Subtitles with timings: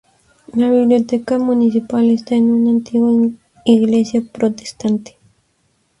[0.55, 3.11] La biblioteca municipal está en una antigua
[3.65, 5.15] iglesia protestante.